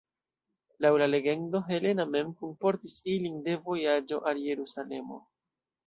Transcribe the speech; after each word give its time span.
Laŭ 0.85 0.89
la 1.01 1.07
legendo 1.11 1.61
Helena 1.67 2.07
mem 2.15 2.33
kunportis 2.41 2.99
ilin 3.17 3.39
de 3.49 3.57
vojaĝo 3.71 4.23
al 4.33 4.45
Jerusalemo. 4.51 5.27